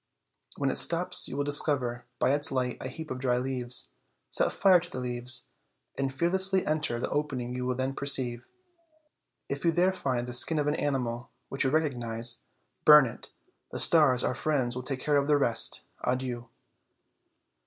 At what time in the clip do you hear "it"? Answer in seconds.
0.71-0.77, 13.05-13.29